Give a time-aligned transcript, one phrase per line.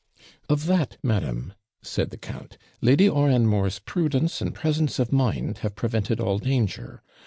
[0.49, 1.53] 'Of that, madam,'
[1.83, 7.03] said the count, 'Lady Oranmore's prudence and presence of mind have prevented all danger.